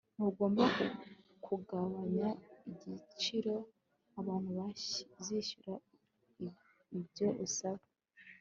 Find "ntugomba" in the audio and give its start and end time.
0.15-0.63